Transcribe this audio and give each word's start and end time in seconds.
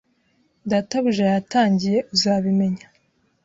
Databuja 0.71 1.25
yatangiye 1.33 1.97
uzabimenya 2.13 2.85